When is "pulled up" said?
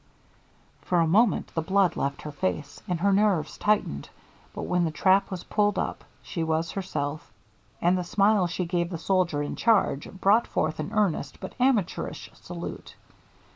5.43-6.03